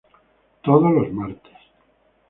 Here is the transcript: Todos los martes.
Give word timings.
Todos 0.63 0.89
los 0.91 1.13
martes. 1.13 1.53